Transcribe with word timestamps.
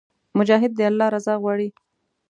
مجاهد 0.37 0.71
د 0.75 0.81
الله 0.89 1.07
رضا 1.15 1.33
غواړي. 1.41 1.67